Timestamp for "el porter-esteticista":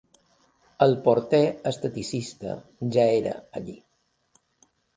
0.85-2.57